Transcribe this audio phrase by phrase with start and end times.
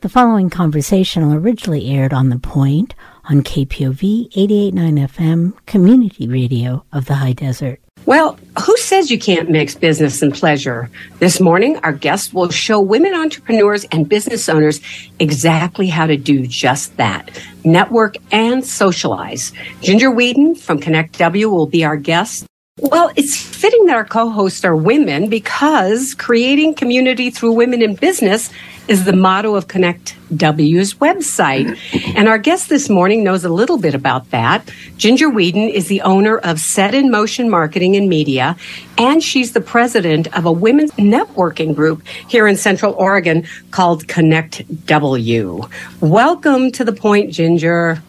[0.00, 7.06] The following conversation originally aired on The Point on KPOV 889 FM, community radio of
[7.06, 7.80] the High Desert.
[8.06, 10.88] Well, who says you can't mix business and pleasure?
[11.18, 14.80] This morning, our guest will show women entrepreneurs and business owners
[15.18, 17.30] exactly how to do just that
[17.64, 19.52] network and socialize.
[19.80, 22.46] Ginger Weeden from Connect W will be our guest.
[22.80, 27.96] Well, it's fitting that our co hosts are women because creating community through women in
[27.96, 28.50] business
[28.86, 31.66] is the motto of Connect W's website.
[31.66, 32.16] Mm-hmm.
[32.16, 34.70] And our guest this morning knows a little bit about that.
[34.96, 38.56] Ginger Weeden is the owner of Set in Motion Marketing and Media,
[38.96, 44.86] and she's the president of a women's networking group here in Central Oregon called Connect
[44.86, 45.68] W.
[46.00, 48.02] Welcome to the point, Ginger.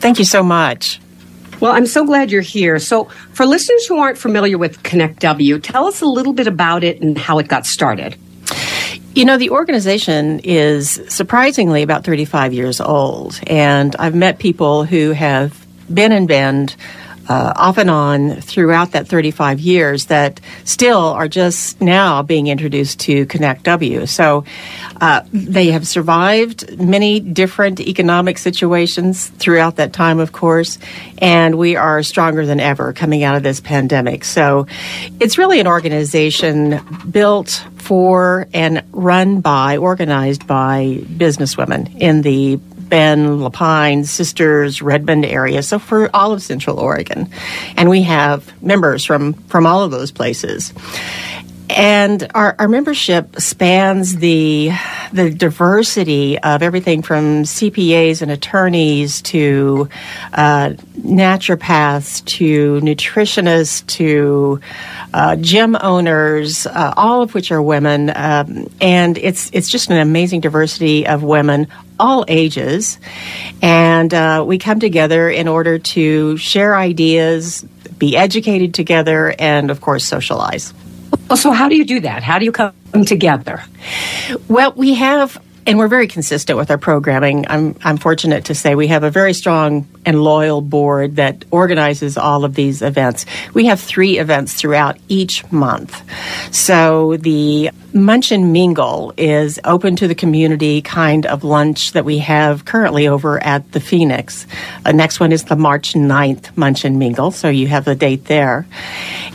[0.00, 0.98] Thank you so much.
[1.60, 2.78] Well, I'm so glad you're here.
[2.78, 6.84] So, for listeners who aren't familiar with Connect W, tell us a little bit about
[6.84, 8.16] it and how it got started.
[9.14, 15.10] You know, the organization is surprisingly about 35 years old, and I've met people who
[15.10, 16.76] have been in Bend
[17.28, 23.00] uh, off and on throughout that 35 years that still are just now being introduced
[23.00, 24.06] to Connect W.
[24.06, 24.44] So
[25.00, 30.78] uh, they have survived many different economic situations throughout that time, of course,
[31.18, 34.24] and we are stronger than ever coming out of this pandemic.
[34.24, 34.66] So
[35.20, 43.42] it's really an organization built for and run by, organized by businesswomen in the Bend,
[43.42, 45.62] La Pine, Sisters, Redmond area.
[45.62, 47.30] So for all of Central Oregon,
[47.76, 50.72] and we have members from from all of those places.
[51.70, 54.70] And our, our membership spans the
[55.12, 59.88] the diversity of everything from CPAs and attorneys to
[60.32, 64.60] uh, naturopaths to nutritionists to
[65.12, 69.98] uh, gym owners, uh, all of which are women, um, and it's it's just an
[69.98, 71.66] amazing diversity of women,
[72.00, 72.98] all ages,
[73.60, 77.62] and uh, we come together in order to share ideas,
[77.98, 80.72] be educated together, and of course socialize.
[81.28, 82.22] Well, so how do you do that?
[82.22, 82.72] How do you come
[83.06, 83.62] together?
[84.48, 87.44] Well, we have and we're very consistent with our programming.
[87.46, 92.16] I'm I'm fortunate to say we have a very strong and loyal board that organizes
[92.16, 93.26] all of these events.
[93.52, 96.02] We have three events throughout each month.
[96.54, 102.18] So the Munch and Mingle is open to the community kind of lunch that we
[102.18, 104.46] have currently over at the Phoenix.
[104.86, 108.24] The next one is the March 9th Munch and Mingle, so you have the date
[108.24, 108.66] there.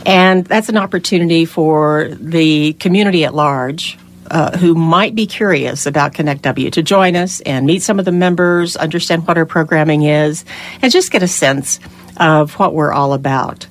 [0.04, 3.98] And that's an opportunity for the community at large
[4.30, 8.04] uh, who might be curious about Connect W to join us and meet some of
[8.04, 10.44] the members, understand what our programming is,
[10.82, 11.78] and just get a sense
[12.16, 13.66] of what we're all about.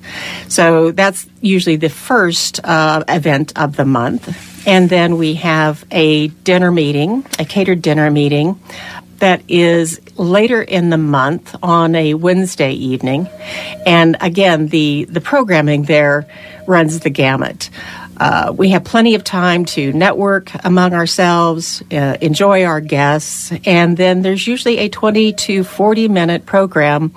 [0.48, 4.66] So that's usually the first uh, event of the month.
[4.66, 8.60] And then we have a dinner meeting, a catered dinner meeting
[9.18, 13.28] that is later in the month on a Wednesday evening.
[13.86, 16.26] And again, the, the programming there
[16.66, 17.70] runs the gamut.
[18.16, 23.96] Uh, we have plenty of time to network among ourselves, uh, enjoy our guests, and
[23.96, 27.14] then there's usually a 20 to 40 minute program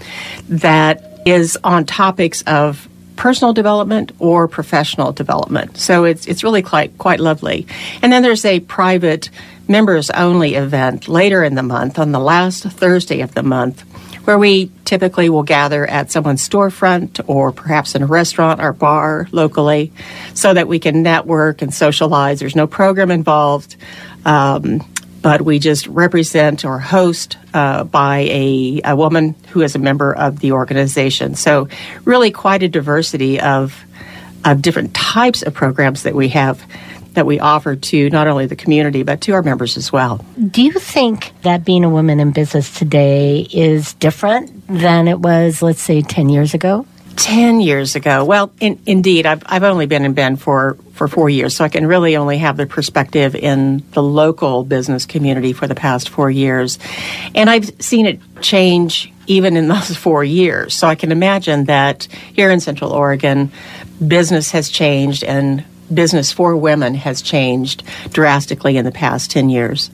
[0.49, 5.77] that is on topics of personal development or professional development.
[5.77, 7.67] So it's it's really quite quite lovely.
[8.01, 9.29] And then there's a private
[9.67, 13.83] members only event later in the month on the last Thursday of the month
[14.27, 19.25] where we typically will gather at someone's storefront or perhaps in a restaurant or bar
[19.31, 19.93] locally
[20.33, 22.41] so that we can network and socialize.
[22.41, 23.77] There's no program involved.
[24.25, 24.85] Um,
[25.21, 30.13] but we just represent or host uh, by a, a woman who is a member
[30.13, 31.35] of the organization.
[31.35, 31.69] So,
[32.03, 33.81] really, quite a diversity of,
[34.43, 36.61] of different types of programs that we have
[37.17, 40.23] that we offer to not only the community but to our members as well.
[40.51, 45.63] Do you think that being a woman in business today is different than it was,
[45.63, 46.85] let's say, 10 years ago?
[47.15, 48.23] 10 years ago.
[48.23, 51.69] Well, in, indeed, I've, I've only been in Bend for, for four years, so I
[51.69, 56.29] can really only have the perspective in the local business community for the past four
[56.29, 56.77] years.
[57.33, 60.75] And I've seen it change even in those four years.
[60.75, 62.03] So I can imagine that
[62.33, 63.51] here in Central Oregon,
[64.05, 69.89] business has changed and business for women has changed drastically in the past 10 years.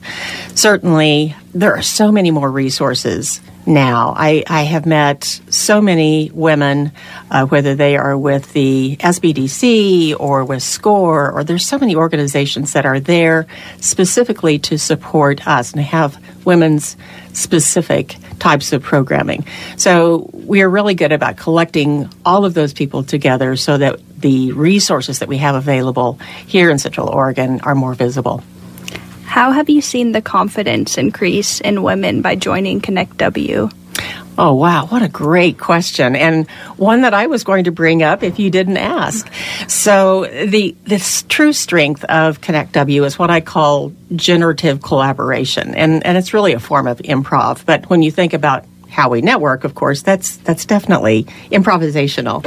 [0.54, 4.14] Certainly, there are so many more resources now.
[4.16, 6.92] I, I have met so many women,
[7.30, 12.72] uh, whether they are with the SBDC or with SCORE, or there's so many organizations
[12.72, 13.46] that are there
[13.80, 16.96] specifically to support us and have women's
[17.32, 19.46] specific types of programming.
[19.76, 24.52] So we are really good about collecting all of those people together so that the
[24.52, 28.42] resources that we have available here in Central Oregon are more visible.
[29.24, 33.68] How have you seen the confidence increase in women by joining Connect W?
[34.36, 34.86] Oh, wow.
[34.86, 36.16] What a great question.
[36.16, 39.30] And one that I was going to bring up if you didn't ask.
[39.68, 45.74] So the, this true strength of Connect W is what I call generative collaboration.
[45.74, 47.64] And, and it's really a form of improv.
[47.64, 48.64] But when you think about
[48.94, 52.46] how we network, of course, that's that's definitely improvisational.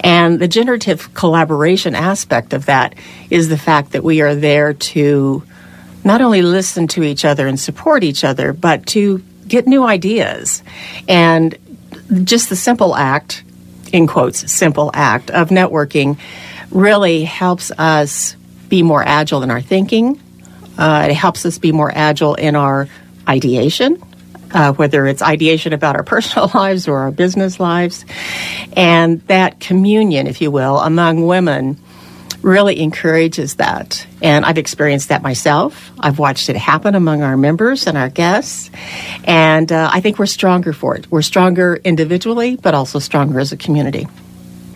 [0.00, 2.94] And the generative collaboration aspect of that
[3.30, 5.42] is the fact that we are there to
[6.04, 10.62] not only listen to each other and support each other, but to get new ideas.
[11.08, 11.56] And
[12.24, 13.42] just the simple act,
[13.92, 16.18] in quotes, simple act of networking
[16.70, 18.36] really helps us
[18.68, 20.20] be more agile in our thinking.
[20.76, 22.88] Uh, it helps us be more agile in our
[23.26, 24.02] ideation,
[24.52, 28.04] uh, whether it's ideation about our personal lives or our business lives.
[28.76, 31.78] And that communion, if you will, among women
[32.42, 34.06] really encourages that.
[34.20, 35.92] And I've experienced that myself.
[35.98, 38.70] I've watched it happen among our members and our guests.
[39.24, 41.10] And uh, I think we're stronger for it.
[41.10, 44.06] We're stronger individually, but also stronger as a community.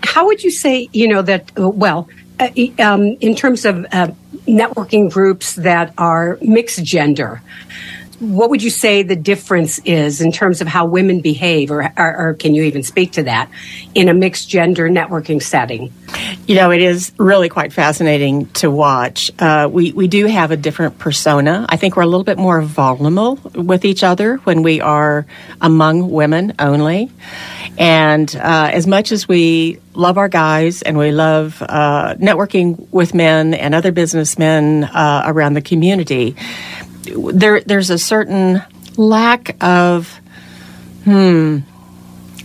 [0.02, 2.08] How would you say, you know, that, uh, well,
[2.38, 4.08] uh, um, in terms of uh,
[4.46, 7.42] networking groups that are mixed gender,
[8.20, 12.16] what would you say the difference is in terms of how women behave, or, or,
[12.16, 13.50] or, can you even speak to that
[13.94, 15.92] in a mixed gender networking setting?
[16.46, 19.30] You know, it is really quite fascinating to watch.
[19.38, 21.66] Uh, we we do have a different persona.
[21.68, 25.26] I think we're a little bit more vulnerable with each other when we are
[25.60, 27.10] among women only.
[27.78, 33.14] And uh, as much as we love our guys and we love uh, networking with
[33.14, 36.36] men and other businessmen uh, around the community,
[37.06, 38.62] there there's a certain
[38.96, 40.20] lack of
[41.04, 41.60] hmm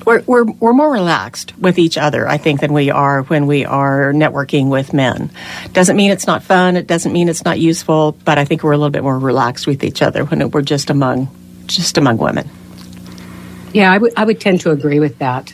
[0.06, 3.66] we're, we're, we're more relaxed with each other, I think, than we are when we
[3.66, 5.30] are networking with men.
[5.74, 6.76] Doesn't mean it's not fun.
[6.76, 9.68] It doesn't mean it's not useful, but I think we're a little bit more relaxed
[9.68, 11.30] with each other when we're just among,
[11.68, 12.50] just among women.
[13.74, 15.54] Yeah, I would, I would tend to agree with that.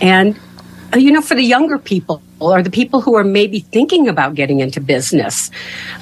[0.00, 0.38] And,
[0.94, 4.34] uh, you know, for the younger people, or the people who are maybe thinking about
[4.34, 5.50] getting into business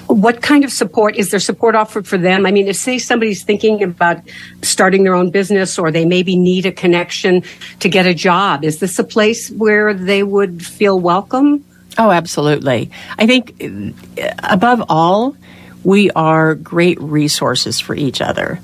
[0.07, 3.43] what kind of support is there support offered for them i mean if say somebody's
[3.43, 4.19] thinking about
[4.63, 7.43] starting their own business or they maybe need a connection
[7.81, 11.65] to get a job is this a place where they would feel welcome
[11.99, 15.37] oh absolutely i think uh, above all
[15.85, 18.61] we are great resources for each other.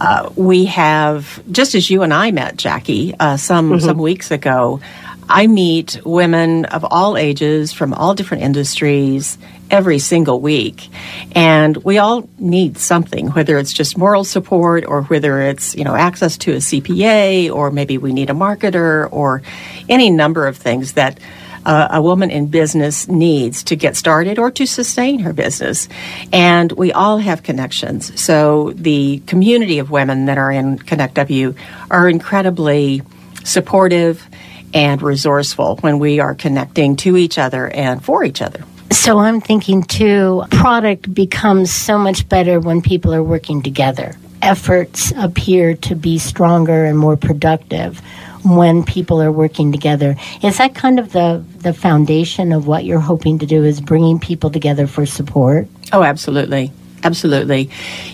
[0.00, 3.86] Uh, we have, just as you and I met, Jackie, uh, some mm-hmm.
[3.86, 4.80] some weeks ago.
[5.28, 9.36] I meet women of all ages from all different industries
[9.70, 10.88] every single week.
[11.32, 15.94] And we all need something, whether it's just moral support or whether it's, you know,
[15.94, 19.42] access to a CPA or maybe we need a marketer or
[19.88, 21.18] any number of things that
[21.66, 25.88] uh, a woman in business needs to get started or to sustain her business.
[26.32, 28.18] And we all have connections.
[28.18, 31.54] So the community of women that are in Connect W
[31.90, 33.02] are incredibly
[33.44, 34.26] supportive
[34.74, 38.64] and resourceful when we are connecting to each other and for each other.
[38.90, 44.14] So I'm thinking too, product becomes so much better when people are working together.
[44.40, 48.00] Efforts appear to be stronger and more productive
[48.44, 50.16] when people are working together.
[50.42, 54.20] Is that kind of the, the foundation of what you're hoping to do is bringing
[54.20, 55.68] people together for support?
[55.92, 56.72] Oh, absolutely.
[57.04, 57.70] Absolutely.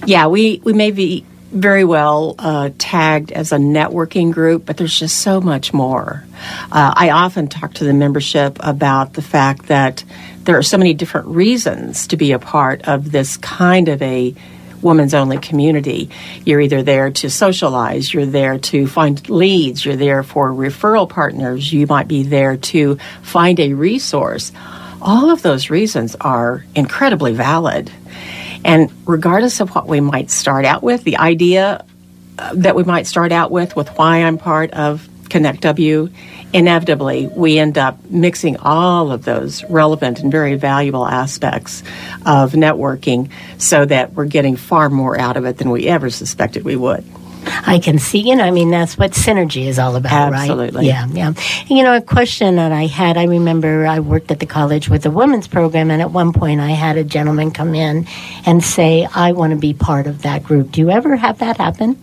[0.07, 1.25] Yeah, we, we may be
[1.55, 6.25] very well uh, tagged as a networking group, but there's just so much more.
[6.71, 10.05] Uh, I often talk to the membership about the fact that
[10.43, 14.35] there are so many different reasons to be a part of this kind of a
[14.83, 16.11] women's only community.
[16.45, 21.73] You're either there to socialize, you're there to find leads, you're there for referral partners,
[21.73, 24.53] you might be there to find a resource.
[25.01, 27.91] All of those reasons are incredibly valid.
[28.65, 31.85] And regardless of what we might start out with, the idea
[32.39, 36.09] uh, that we might start out with, with why I'm part of Connect W,
[36.53, 41.83] inevitably we end up mixing all of those relevant and very valuable aspects
[42.25, 46.65] of networking so that we're getting far more out of it than we ever suspected
[46.65, 47.05] we would.
[47.47, 50.77] I can see, you know, I mean, that's what synergy is all about, Absolutely.
[50.77, 50.87] right?
[50.87, 51.35] Yeah, yeah.
[51.67, 55.07] You know, a question that I had, I remember I worked at the college with
[55.07, 58.07] a women's program, and at one point I had a gentleman come in
[58.47, 60.73] and say, I want to be part of that group.
[60.73, 61.99] Do you ever have that happen?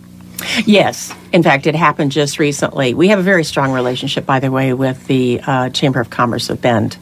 [0.65, 1.13] Yes.
[1.31, 2.93] In fact, it happened just recently.
[2.93, 6.50] We have a very strong relationship, by the way, with the uh, Chamber of Commerce
[6.50, 6.98] of Bend.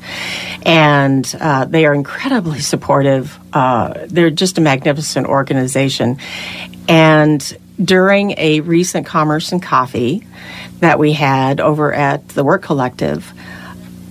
[0.66, 3.40] And uh, they are incredibly supportive.
[3.54, 6.18] Uh, they're just a magnificent organization.
[6.88, 10.26] And during a recent Commerce and Coffee
[10.80, 13.34] that we had over at the Work Collective,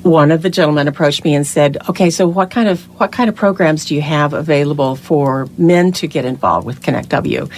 [0.09, 3.29] one of the gentlemen approached me and said, "Okay, so what kind of what kind
[3.29, 7.49] of programs do you have available for men to get involved with Connect W?"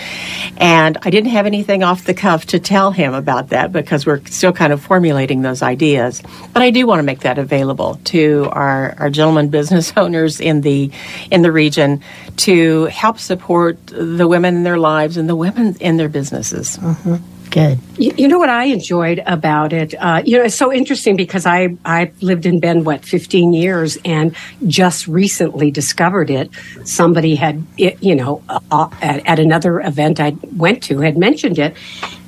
[0.57, 4.25] And I didn't have anything off the cuff to tell him about that because we're
[4.27, 6.23] still kind of formulating those ideas.
[6.53, 10.61] But I do want to make that available to our, our gentlemen business owners in
[10.61, 10.91] the
[11.31, 12.03] in the region
[12.39, 16.79] to help support the women in their lives and the women in their businesses.
[16.79, 17.30] Mm-hmm.
[17.51, 17.81] Good.
[17.99, 19.95] You, you, know what I enjoyed about it?
[19.95, 23.99] Uh, you know, it's so interesting because I I've lived in Bend what 15 years
[24.05, 24.37] and
[24.69, 26.49] just recently discovered it.
[26.85, 31.59] Somebody had it, you know uh, at, at another event I went to had mentioned
[31.59, 31.77] it,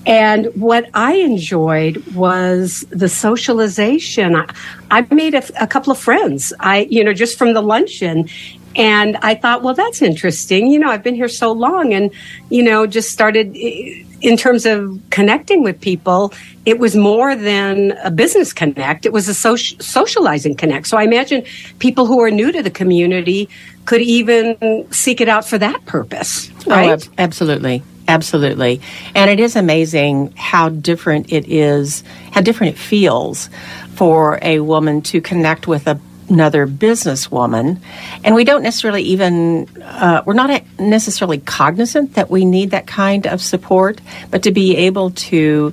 [0.06, 4.34] and what I enjoyed was the socialization.
[4.34, 4.52] I,
[4.90, 6.52] I made a, a, couple of friends.
[6.58, 8.28] I, you know, just from the luncheon.
[8.76, 10.68] And I thought, well, that's interesting.
[10.68, 12.10] You know, I've been here so long and,
[12.50, 16.32] you know, just started in terms of connecting with people.
[16.64, 19.04] It was more than a business connect.
[19.04, 20.86] It was a social, socializing connect.
[20.86, 21.44] So I imagine
[21.80, 23.48] people who are new to the community
[23.84, 26.50] could even seek it out for that purpose.
[26.66, 27.08] Oh, right?
[27.08, 27.82] Oh, absolutely.
[28.08, 28.80] Absolutely.
[29.14, 32.02] And it is amazing how different it is,
[32.32, 33.48] how different it feels
[33.94, 36.00] for a woman to connect with a
[36.32, 37.80] another businesswoman,
[38.24, 43.26] and we don't necessarily even uh, we're not necessarily cognizant that we need that kind
[43.26, 45.72] of support, but to be able to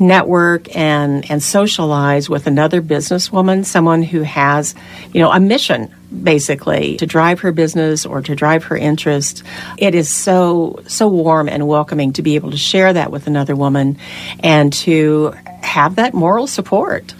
[0.00, 4.74] network and and socialize with another businesswoman, someone who has
[5.12, 9.42] you know a mission basically to drive her business or to drive her interest.
[9.76, 13.54] It is so so warm and welcoming to be able to share that with another
[13.54, 13.98] woman
[14.42, 17.14] and to have that moral support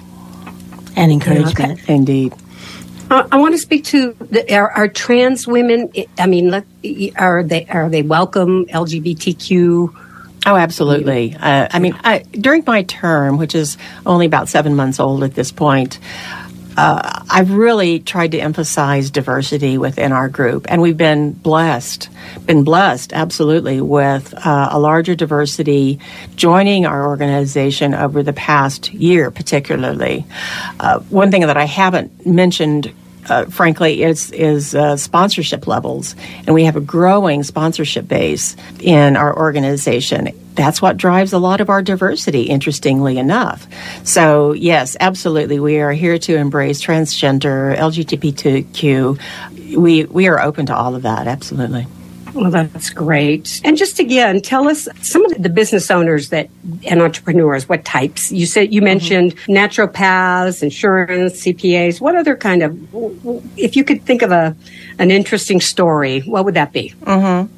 [0.97, 1.83] and encouragement.
[1.83, 1.95] Okay.
[1.95, 2.35] Indeed.
[3.11, 5.93] Uh, I want to speak to the, are, are, trans women.
[6.17, 6.65] I mean,
[7.17, 9.95] are they are they welcome LGBTQ?
[10.47, 11.35] Oh, absolutely.
[11.35, 13.77] Uh, I mean, I, during my term, which is
[14.07, 15.99] only about seven months old at this point,
[16.77, 22.09] uh, I've really tried to emphasize diversity within our group, and we've been blessed,
[22.47, 25.99] been blessed absolutely with uh, a larger diversity
[26.37, 30.25] joining our organization over the past year, particularly.
[30.79, 32.95] Uh, one thing that I haven't mentioned
[33.29, 39.17] uh, frankly, is is uh, sponsorship levels, and we have a growing sponsorship base in
[39.17, 40.29] our organization.
[40.55, 42.43] That's what drives a lot of our diversity.
[42.43, 43.67] Interestingly enough,
[44.05, 49.77] so yes, absolutely, we are here to embrace transgender, LGBTQ.
[49.77, 51.27] We we are open to all of that.
[51.27, 51.87] Absolutely.
[52.35, 53.61] Well, that's great.
[53.65, 56.49] And just again, tell us some of the business owners that
[56.85, 58.31] and entrepreneurs, what types?
[58.31, 59.53] You said you mentioned mm-hmm.
[59.53, 62.01] naturopaths, insurance, CPAs.
[62.01, 62.79] What other kind of
[63.59, 64.57] if you could think of a
[64.99, 66.95] an interesting story, what would that be?
[67.03, 67.53] Mm-hmm.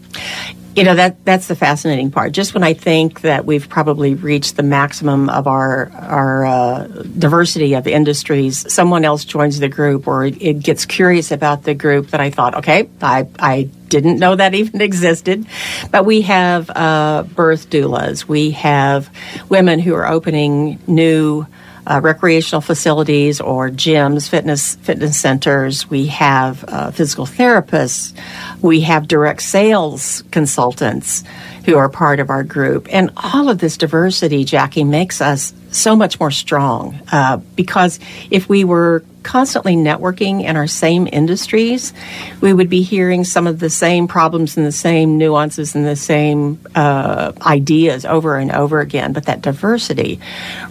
[0.74, 2.32] You know that that's the fascinating part.
[2.32, 6.86] Just when I think that we've probably reached the maximum of our our uh,
[7.18, 12.08] diversity of industries, someone else joins the group or it gets curious about the group.
[12.08, 15.46] That I thought, okay, I I didn't know that even existed.
[15.90, 18.26] But we have uh, birth doulas.
[18.26, 19.10] We have
[19.50, 21.46] women who are opening new
[21.86, 25.90] uh, recreational facilities or gyms, fitness fitness centers.
[25.90, 28.16] We have uh, physical therapists.
[28.62, 31.24] We have direct sales consultants
[31.66, 35.96] who are part of our group, and all of this diversity, Jackie, makes us so
[35.96, 37.00] much more strong.
[37.10, 37.98] Uh, because
[38.30, 41.92] if we were constantly networking in our same industries,
[42.40, 45.96] we would be hearing some of the same problems and the same nuances and the
[45.96, 49.12] same uh, ideas over and over again.
[49.12, 50.20] But that diversity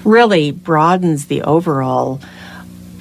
[0.03, 2.21] really broadens the overall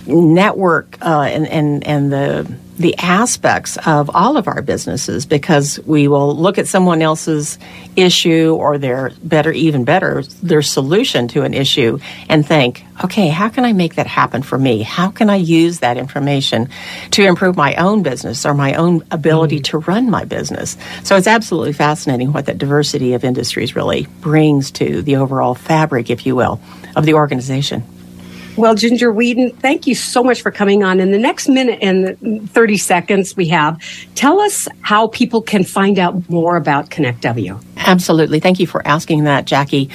[0.07, 6.09] network uh, and, and, and the the aspects of all of our businesses because we
[6.09, 7.59] will look at someone else's
[7.95, 11.99] issue or their better, even better, their solution to an issue
[12.31, 14.81] and think, okay, how can I make that happen for me?
[14.81, 16.71] How can I use that information
[17.11, 19.79] to improve my own business or my own ability mm-hmm.
[19.79, 20.79] to run my business?
[21.05, 26.09] So it's absolutely fascinating what that diversity of industries really brings to the overall fabric,
[26.09, 26.59] if you will,
[26.97, 27.83] of the organization.
[28.57, 31.01] Well, Ginger Weeden, thank you so much for coming on.
[31.01, 33.81] In the next minute and 30 seconds we have,
[34.15, 37.59] tell us how people can find out more about Connect W.
[37.87, 38.41] Absolutely.
[38.41, 39.89] Thank you for asking that, Jackie.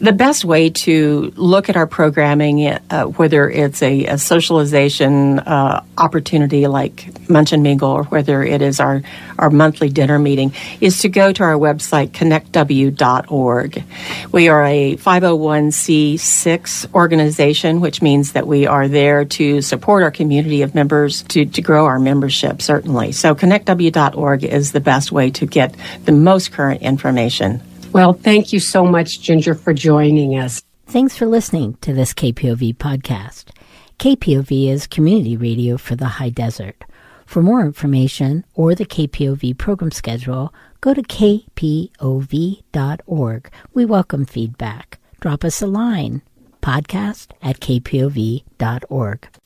[0.00, 5.84] The best way to look at our programming, uh, whether it's a, a socialization uh,
[5.98, 9.02] opportunity like Munch and Mingle or whether it is our,
[9.38, 13.84] our monthly dinner meeting, is to go to our website, connectw.org.
[14.30, 20.62] We are a 501c6 organization, which means that we are there to support our community
[20.62, 23.10] of members to, to grow our membership, certainly.
[23.12, 27.66] So connectw.org is the best way to get the most current information information.
[27.92, 30.62] Well, thank you so much, Ginger, for joining us.
[30.86, 33.50] Thanks for listening to this KPOV podcast.
[33.98, 36.84] KPOV is community radio for the high desert.
[37.26, 41.92] For more information or the KPOV program schedule, go to kpov.org.
[43.72, 44.98] We welcome feedback.
[45.20, 46.22] Drop us a line.
[46.62, 49.28] Podcast at kpov.org.